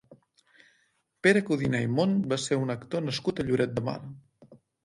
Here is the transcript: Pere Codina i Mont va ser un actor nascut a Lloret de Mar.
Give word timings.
Pere 1.27 1.43
Codina 1.51 1.83
i 1.87 1.91
Mont 1.99 2.17
va 2.33 2.41
ser 2.47 2.59
un 2.65 2.75
actor 2.77 3.07
nascut 3.11 3.43
a 3.45 3.49
Lloret 3.51 3.77
de 3.77 3.89
Mar. 3.93 3.99